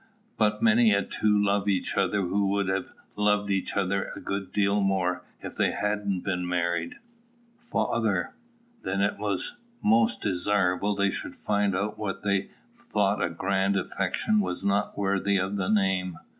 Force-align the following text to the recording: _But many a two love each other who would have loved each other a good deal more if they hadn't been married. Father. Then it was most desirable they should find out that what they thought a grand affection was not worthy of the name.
_But 0.35 0.63
many 0.63 0.93
a 0.95 1.03
two 1.03 1.39
love 1.45 1.67
each 1.69 1.95
other 1.95 2.21
who 2.23 2.47
would 2.47 2.67
have 2.69 2.87
loved 3.15 3.51
each 3.51 3.77
other 3.77 4.11
a 4.15 4.19
good 4.19 4.51
deal 4.51 4.81
more 4.81 5.23
if 5.43 5.53
they 5.53 5.73
hadn't 5.73 6.21
been 6.21 6.47
married. 6.47 6.95
Father. 7.71 8.33
Then 8.81 9.01
it 9.01 9.19
was 9.19 9.53
most 9.83 10.19
desirable 10.21 10.95
they 10.95 11.11
should 11.11 11.35
find 11.35 11.75
out 11.75 11.97
that 11.97 11.99
what 11.99 12.23
they 12.23 12.49
thought 12.91 13.21
a 13.23 13.29
grand 13.29 13.77
affection 13.77 14.39
was 14.39 14.63
not 14.63 14.97
worthy 14.97 15.37
of 15.37 15.57
the 15.57 15.69
name. 15.69 16.17